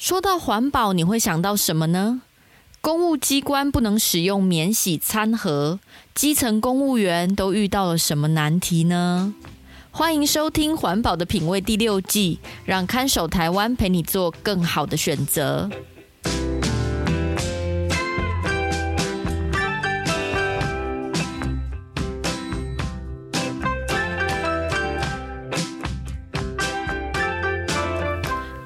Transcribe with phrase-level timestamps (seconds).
[0.00, 2.22] 说到环保，你会想到什么呢？
[2.80, 5.78] 公务机关不能使用免洗餐盒，
[6.14, 9.34] 基层公务员都遇到了什么难题呢？
[9.90, 15.68] 欢迎收听《环保的品味》第六季，让看守台湾陪你做更好的选择。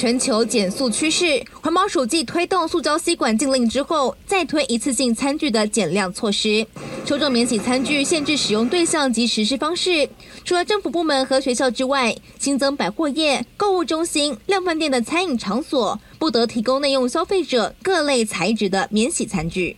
[0.00, 6.66] 全球减速趋势，环保署继推动塑胶吸管禁令之后，再推一次性餐具的减量措施，
[7.04, 10.08] 抽中免洗餐具限制使用对象及实施方式。
[10.42, 19.76] 除了政府部门和学校之外，新增百货业、购物中心、量贩店的餐饮场所不得提供内用消费者各类材质的免洗餐具。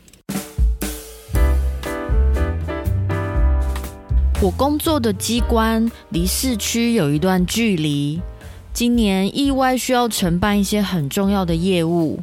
[4.40, 8.20] 我工作的机关离市区有一段距离。
[8.72, 12.20] 今年意外需要承办一些很重要的业务。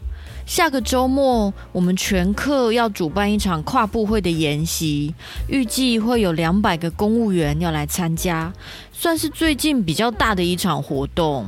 [0.48, 5.14] 下个周末，我们全课要主办一场跨部会的研习，
[5.48, 8.52] 预计会有两百个公务员要来参加，
[8.92, 11.46] 算是最近比较大的一场活动。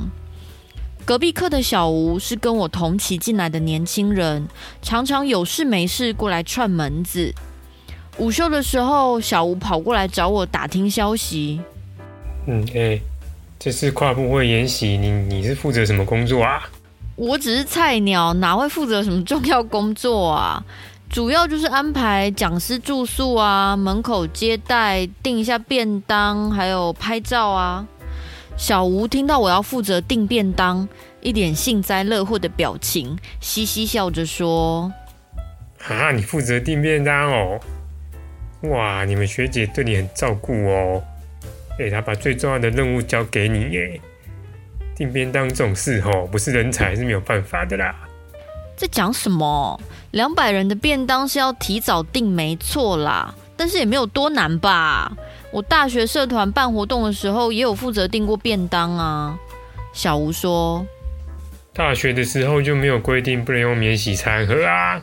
[1.04, 4.46] 隔壁课的小吴是跟我同期进来的年轻人，
[4.82, 7.34] 常常有事没事过来串门子。
[8.18, 11.60] 午休的时候，小吴跑过来找我打听消息。
[12.46, 13.00] 嗯，哎、
[13.64, 16.68] 这次跨部会演习，你你是负责什么工作啊？
[17.14, 20.64] 我只是菜鸟，哪会负责什么重要工作啊？
[21.08, 27.86] 主要就是安排讲师住宿啊，门口接待，订一下便当，还有拍照啊。
[28.56, 30.88] 小吴听到我要负责订便当，
[31.20, 34.92] 一脸幸灾乐祸的表情，嘻嘻笑着说
[35.86, 37.60] ：“啊，你负责订便当哦？
[38.62, 41.00] 哇，你们学姐对你很照顾哦。”
[41.78, 44.00] 给他把最重要的任务交给你耶，
[44.94, 47.94] 订便当这种事吼，不是人才是没有办法的啦。
[48.76, 49.80] 在讲什么？
[50.10, 55.10] 两百人的便当是要提早订，没错啦，但是也没有多难吧？
[55.50, 59.38] 我大学社团办活动的时候，也有负责订过便当啊。
[59.92, 60.86] 小吴说，
[61.72, 65.02] 大学的时候就没有规定不能用免洗餐盒啊。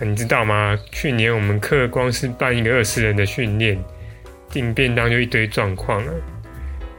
[0.00, 0.78] 你知道吗？
[0.90, 3.82] 去年我们课光是办一个二十人的训练。
[4.54, 6.12] 订便当就一堆状况了，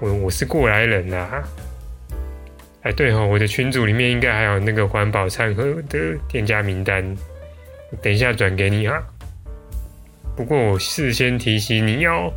[0.01, 1.41] 我我是过来人啊。
[2.81, 7.16] 哎，对哦，我的群组里面应该还有那个环保餐盒的店家名单，
[8.01, 9.01] 等一下转给你哈。
[10.35, 12.29] 不过我事先提醒你哦，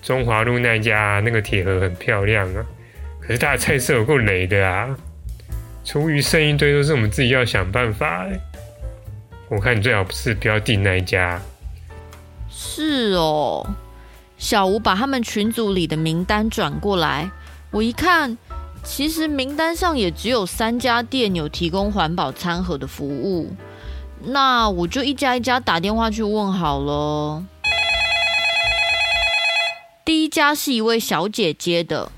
[0.00, 2.64] 中华路那家那个铁盒很漂亮啊，
[3.20, 4.96] 可是它的菜色有够雷的啊，
[5.84, 8.26] 厨余剩一堆都是我们自己要想办法。
[9.50, 11.38] 我看你最好不是不要订那一家。
[12.48, 13.66] 是哦。
[14.42, 17.30] 小吴把他们群组里的名单转过来，
[17.70, 18.36] 我一看，
[18.82, 23.54] 其实名单上也只有三家店有提供环保餐盒的服务，
[24.24, 27.44] 那我就一家一家打电话去问好了。
[30.04, 32.10] 第一家是一位小姐姐的，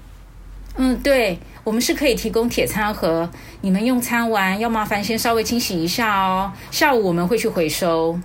[0.77, 3.29] 嗯，对，我们是可以提供铁餐盒，
[3.61, 8.19] 你们用餐完要麻烦先稍微清洗一下哦，下午我们会去回收。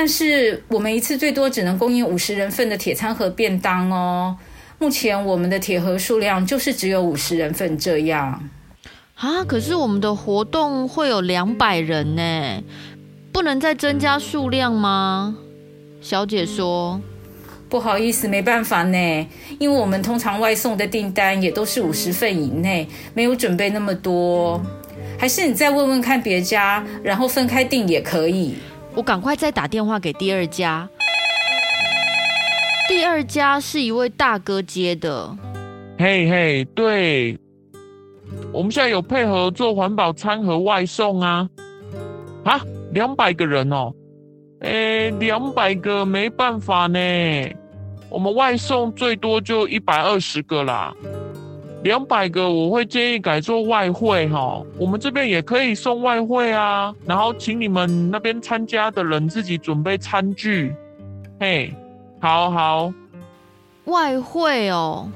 [0.00, 4.36] 但是我们一次最多只能供应五十人份的铁餐盒便当哦。
[4.78, 8.48] 目前我们的铁盒数量就是只有五十人份这样。
[9.16, 12.62] 啊，可是我们的活动会有两百人呢，
[13.32, 15.36] 不能再增加数量吗？
[16.00, 17.00] 小姐说
[17.68, 24.62] ：“不好意思，没办法呢，因为我们通常外送的订单也都是五十份以内，没有准备那么多。
[25.18, 28.54] 还是你再问问看别家，然后分开订也可以。”
[28.94, 30.88] 我赶快再打电话给第二家，
[32.88, 35.36] 第二家是一位大哥接的。
[35.98, 37.38] 嘿嘿，对，
[38.52, 41.48] 我们现在有配合做环保餐盒外送啊。
[42.44, 42.60] 啊，
[42.92, 43.92] 两百个人哦，
[44.60, 46.98] 诶，两百个没办法呢，
[48.08, 50.94] 我们外送最多就一百二十个啦。
[51.84, 60.74] 两百个，我会建议改做外汇哈，我们这边也可以送外汇啊，然后请你们那边参加的人自己准备餐具，
[61.38, 61.72] 嘿，
[62.20, 62.92] 好好，
[63.84, 65.08] 外汇哦，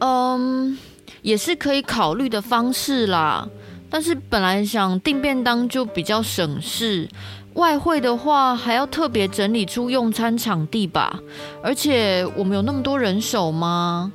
[0.00, 0.76] 嗯，
[1.22, 3.48] 也是可以考虑的方式啦，
[3.88, 7.08] 但是本来想订便当就比较省事，
[7.54, 11.20] 外汇的话还要特别整理出用餐场地吧？
[11.62, 14.12] 而且我们有那么多人手吗？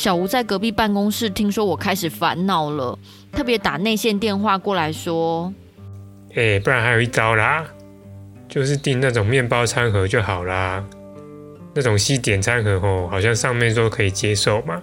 [0.00, 2.98] 小吴在隔壁办公室听说我开始烦恼了，
[3.32, 5.52] 特别打内线电话过来说
[6.32, 7.66] ：“哎、欸，不然还有一招啦，
[8.48, 10.82] 就是订那种面包餐盒就好啦。
[11.74, 14.80] 那种西点餐盒哦，好像上面说可以接受嘛，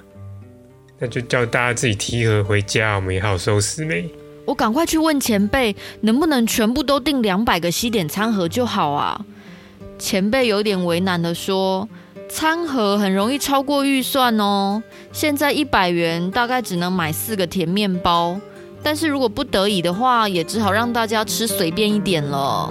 [1.00, 4.08] 那就叫大家自己提盒回家，我们也好收拾呗。”
[4.46, 9.26] 我赶快去问前辈，能不能全部都订两百个西点餐盒就好啊？
[9.98, 11.90] 前辈有点为难的说
[12.30, 18.40] ：“餐盒很容易超过预算哦，现在一百元大概只能买四个甜面包，
[18.84, 22.70] 但是如果不得已的话，也只好让大家吃随便一点了。”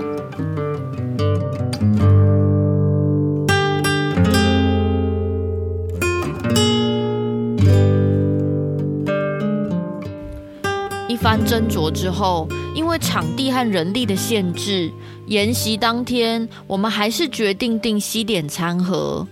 [11.08, 14.92] 一番斟酌之后，因为场地和人力的限制，
[15.26, 19.26] 研习当天我们还是决定订西点餐盒。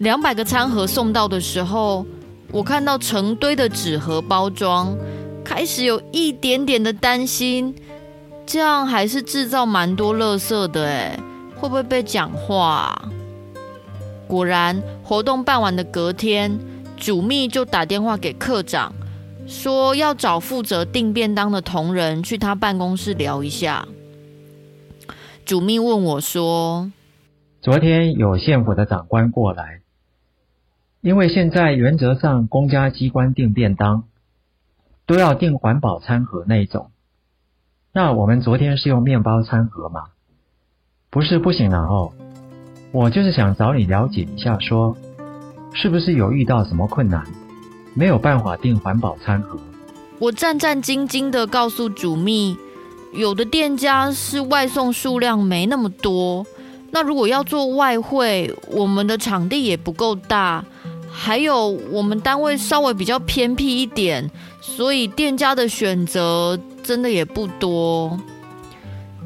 [0.00, 2.06] 两百个餐盒送到的时候，
[2.52, 4.96] 我看到成堆的纸盒包装，
[5.44, 7.74] 开始有一点点的担心，
[8.46, 11.20] 这样还是制造蛮多垃圾的哎，
[11.54, 13.12] 会不会被讲话啊？
[14.26, 16.58] 果然，活动办完的隔天，
[16.96, 18.90] 主秘就打电话给课长。
[19.46, 23.86] 说要找负责订便当的同仁去他办公室聊一下。
[25.44, 26.90] 主秘问我说
[27.60, 29.82] ：“昨天有县府的长官过来，
[31.02, 34.04] 因为现在原则上公家机关订便当
[35.06, 36.90] 都要订环保餐盒那种，
[37.92, 40.04] 那我们昨天是用面包餐盒嘛？
[41.08, 42.12] 不是不行了哦。
[42.92, 44.96] 我就是想找你了解一下说，
[45.72, 47.24] 是不是有遇到什么困难？”
[47.92, 49.58] 没有办法订环保餐盒，
[50.20, 52.56] 我战战兢兢地告诉主秘，
[53.12, 56.46] 有的店家是外送数量没那么多，
[56.92, 60.64] 那如果要做外汇，我们的场地也不够大，
[61.12, 64.30] 还有我们单位稍微比较偏僻一点，
[64.60, 68.18] 所以店家的选择真的也不多。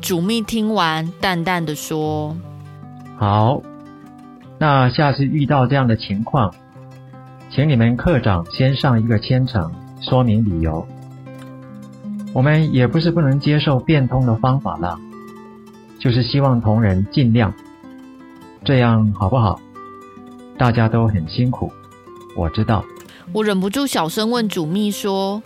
[0.00, 2.36] 主秘听完，淡淡的说
[3.16, 3.62] ：“好，
[4.58, 6.52] 那下次遇到这样的情况。”
[7.50, 10.86] 请你们课长先上一个签呈，说明理由。
[12.32, 14.98] 我们也不是不能接受变通的方法了，
[16.00, 17.54] 就是希望同仁尽量，
[18.64, 19.60] 这样好不好？
[20.58, 21.72] 大家都很辛苦，
[22.36, 22.84] 我知道。
[23.32, 25.42] 我忍不住小声问主秘说。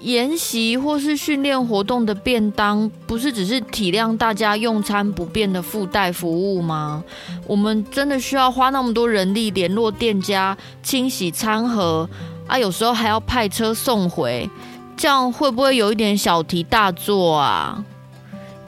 [0.00, 7.04] 研习或是训练活动的便当，不是只是体谅大家用餐不便的附带服务吗？
[7.46, 12.10] 我们真的需要花那么多人力联络店家、清洗餐盒
[12.48, 12.58] 啊？
[12.58, 14.50] 有时候还要派车送回，
[14.96, 17.84] 这样会不会有一点小题大做啊？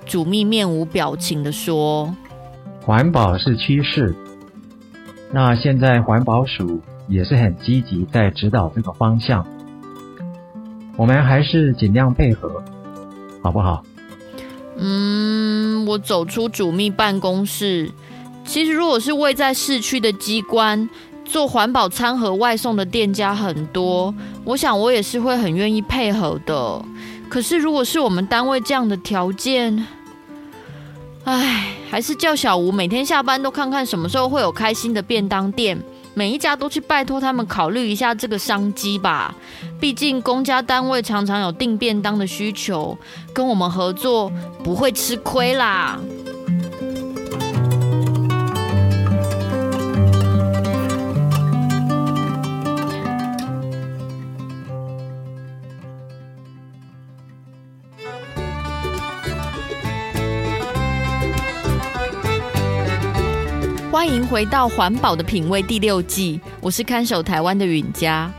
[0.07, 2.15] 主秘面无表情地说
[2.81, 4.15] ：“环保是趋势，
[5.35, 9.45] 那现在环保署也是很积极在指导这个方向。”
[10.97, 12.63] 我们还是尽量配合，
[13.43, 13.83] 好不好？
[14.79, 17.91] 嗯，我走出主秘办公室。
[18.45, 20.89] 其实，如果是位在市区的机关，
[21.25, 24.15] 做环保餐盒外送的店家很多，
[24.45, 26.85] 我想我也是会很愿意配合的。
[27.29, 29.85] 可是，如果是我们单位这样的条件，
[31.25, 35.83] 唉，还是叫小吴每天下班都看看什么时候会有开心的便当店。
[36.17, 39.35] 每一家都去拜托他们考虑一下这个商机吧，
[39.81, 42.97] 毕竟公家单位常常有订便当的需求，
[43.33, 44.31] 跟我们合作
[44.63, 45.99] 不会吃亏啦。
[64.05, 68.31] 欢迎回到《环保的品味》第六季，我是看守台湾的允嘉。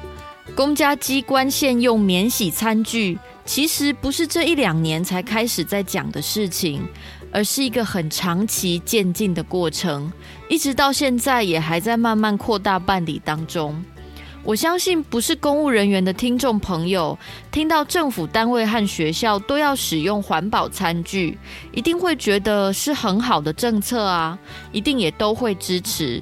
[0.56, 6.88] 公家机关现用免洗餐具，其实不是这一两年才开始在讲的事情，
[7.32, 10.14] 而是一个很长期渐进的过程，
[10.48, 13.84] 一直到现在也还在慢慢扩大办理当中。
[14.46, 17.18] 我相信不是公务人员的听众朋友，
[17.52, 21.36] 听到政府单位和学校都要使用环保餐具，
[21.72, 24.38] 一定会觉得是很好的政策啊，
[24.72, 26.22] 一定也都会支持。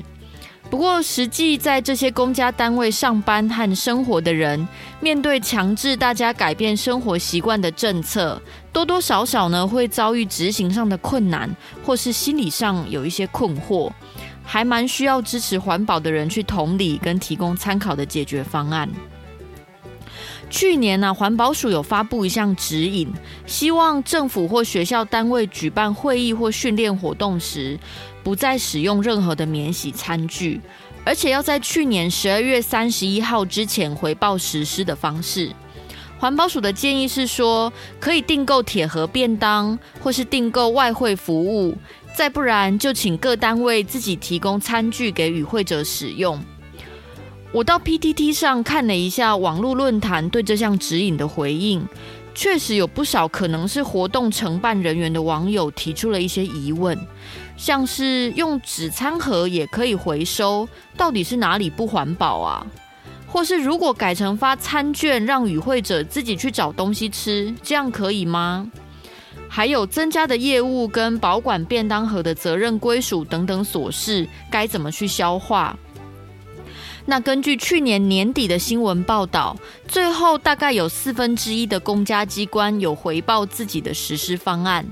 [0.69, 4.65] 不过，实际在这些公家单位上班和生活的人，
[5.01, 11.53] 面对强制大家改变生活习惯的政策，多多少少呢会遭遇执行上的困难，
[11.85, 13.91] 或是心理上有一些困惑。
[14.43, 18.89] 还蛮需要支持环保的人去同理跟提供参考的解决方案。
[20.49, 23.11] 去年呢、环保署有发布一项指引，
[23.47, 27.79] 希望政府或学校单位举办会议或训练活动时，
[28.23, 30.61] 不再使用任何的免洗餐具，
[31.03, 35.51] 而且要在去年十二月三十一号之前回报实施的方式。
[36.19, 41.75] 环保署的建议是说，可以订购铁盒便当，或是订购外汇服务，
[42.15, 46.39] 再不然就请各单位自己提供餐具给与会者使用。
[47.51, 51.85] 我到 PTT 上看了一下网络论坛对这项指引的回应，
[52.33, 56.97] 确实有不少可能是活动承办人员的网友提出了一些疑问，
[57.57, 60.67] 像是用纸餐盒也可以回收，
[60.97, 62.65] 到底是哪里不环保啊？
[63.27, 68.71] 或是如果改成发餐券，让与会者自己去找东西吃，这样可以吗？
[69.55, 75.77] 还有增加的业务跟保管便当盒的责任归属等等琐事，该怎么去消化？
[77.05, 79.55] 那根据去年年底的新闻报道，
[79.87, 84.83] 最后大概有四分之一的公家机关有回报自己的实施方案，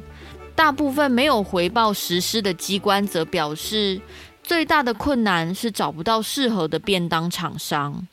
[0.53, 3.99] 大部分没有回报实施的机关则表示，
[4.43, 8.07] 最大的困难是找不到适合的便当厂商。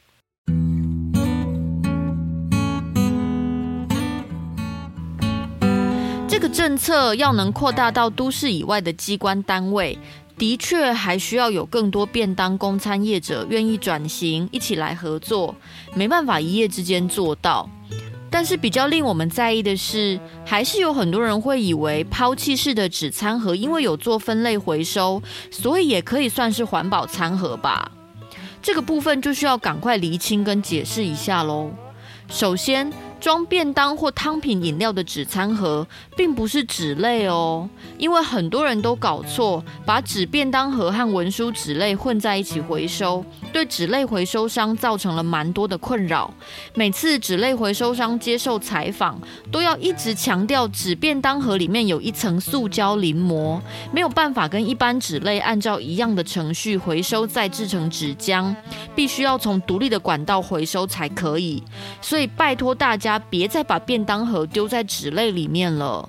[6.53, 9.99] 政策要能扩大到都市以外的机关单位。
[10.37, 15.55] 的确，还需要有更多便当供餐业者愿意转型，一起来合作。
[15.95, 17.69] 没办法一夜之间做到，
[18.31, 27.91] 但是比较令我们在意的是，还是有很多人会以为抛弃式的纸餐盒，因为有做分类回收，所以也可以算是环保餐盒吧？
[28.63, 31.71] 这个部分就需要赶快厘清跟解释一下喽。
[32.29, 35.85] 首先，装便当或汤品饮料的纸餐盒，
[36.17, 46.33] 并不是纸类哦，因为很多人都搞错，把纸便当盒和文书纸类混在一起回收，对纸类回收商造成了蛮多的困扰。
[46.75, 49.21] 每次纸类回收商接受采访，
[49.51, 53.61] 都要一直强调纸便当盒里面有一层塑胶临膜，
[53.93, 58.55] 没有办法跟一般纸类按照一样的程序回收再制成纸浆，
[58.95, 61.61] 必须要从独立的管道回收才可以。
[62.01, 63.08] 所以拜托大家。
[63.09, 66.09] 家别再把便当盒丢在纸类里面了。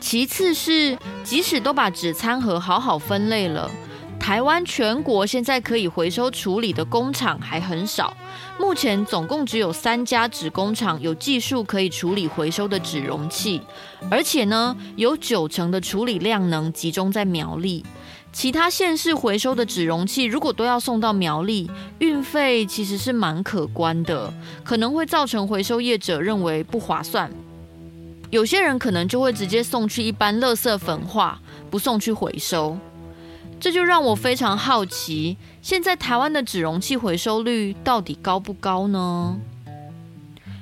[0.00, 3.70] 其次是，即使都把纸餐盒好好分类了，
[4.18, 8.16] 台湾全国现在可以回收处理的工厂还很少。
[8.58, 13.60] 目前总共只有三家纸工厂有技术可以处理回收的纸容器，
[14.10, 17.84] 而且呢，有九成的处理量能集中在苗栗。
[18.32, 21.68] 其他县市回收的纸容器，如果都要送到苗栗，
[21.98, 24.32] 运费其实是蛮可观的，
[24.62, 27.30] 可能会造成回收业者认为不划算。
[28.30, 32.78] 有些人可能就会直接送去一般垃圾焚化，不送去回收。
[33.58, 39.36] 这就让我非常好奇，现在台湾的纸容器回收率到底高不高呢？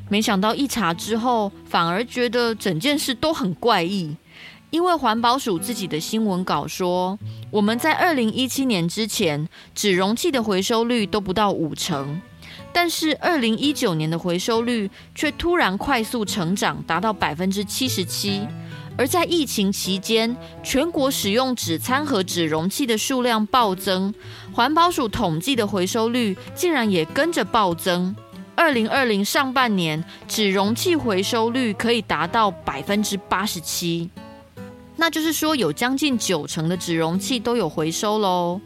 [0.09, 4.17] 没想到一查之后，反而觉得整件事都很怪异。
[4.71, 7.19] 因为环保署自己的新闻稿说，
[7.51, 12.21] 我们在二零一七年之前，纸容器的回收率都不到五成，
[12.71, 18.47] 但是二零一九年的回收率却突然快速成长，达到百分之七十七。
[18.99, 24.13] 而在疫情期间，全国使用纸餐盒纸容器的数量暴增，
[24.53, 28.15] 环保署统计的回收率竟然也跟着暴增。
[28.55, 34.11] 二零二零上半年，纸容器回收率可以达到百分之八十七。
[35.01, 38.61] 那就是说，有将近九成的纸容器都有回收喽。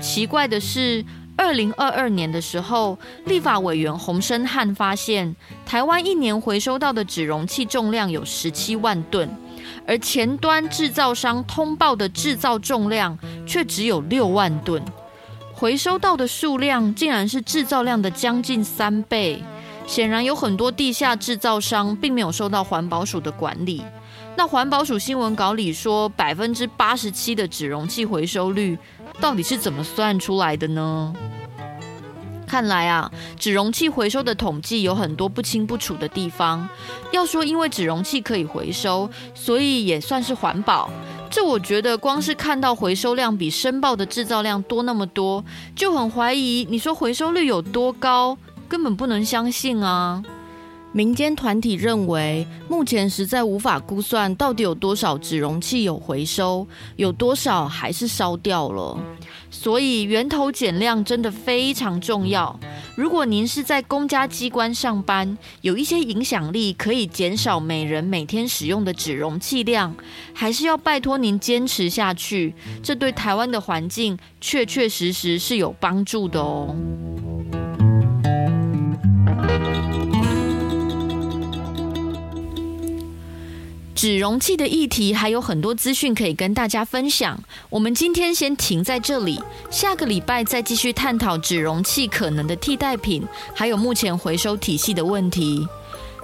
[0.00, 1.04] 奇怪的是，
[1.36, 9.30] 二零二二年的时候，立法委员洪申汉发现，台湾一年回收到的纸容器重量有十七万吨，
[9.86, 13.16] 而前端制造商通报的制造重量
[13.46, 14.82] 却只有六万吨，
[15.54, 19.40] 回收到的数量竟然是制造量的将近三倍。
[19.86, 23.84] 显然，有很多地下制造商并没有受到环保署的管理。
[24.38, 28.78] 那环保署新闻稿里说，百分之八十七的纸容器回收率，
[29.20, 31.12] 到底是怎么算出来的呢？
[32.46, 36.68] 看来啊，纸容器回收的统计有很多不清不楚的地方。
[37.10, 40.88] 要说因为纸容器可以回收，所以也算是环保，
[41.28, 46.64] 这我觉得光是看到回收量比申报的制造量多那么多，就很怀疑。
[46.70, 50.22] 你说回收率有多高，根本不能相信啊。
[50.92, 56.66] 民间团体认为，目前实在无法估算到底有多少纸容器有回收，
[56.96, 58.98] 有多少还是烧掉了。
[59.50, 62.58] 所以源头减量真的非常重要。
[62.96, 69.94] 如果您是在公家机关上班，有一些影响力，可以减少每人每天使用的纸容器量，
[70.32, 72.54] 还是要拜托您坚持下去。
[72.82, 76.74] 这对台湾的环境确确实实是有帮助的哦。
[83.98, 87.36] 纸容器的议题还有很多资讯可以跟大家分享，
[87.68, 95.66] 我们今天先停在这里，下个礼拜再继续探讨纸容器可能的替代品，还有目前回收体系的问题。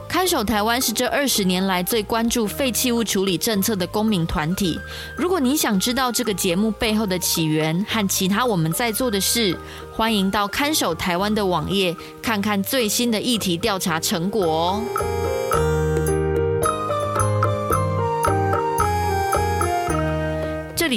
[0.08, 4.78] 看守台湾是这二十年来最关注废弃物处理政策的公民团体。
[5.16, 9.58] 如果你想知道这个节目背后的起源和其他我们在做的事，
[9.92, 15.23] 欢迎到看守台湾的网页看看最新的议题调查成果哦。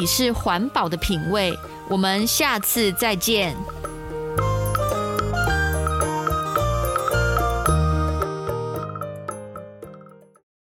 [0.07, 1.53] 是环保的品味，
[1.89, 3.55] 我们下次再见。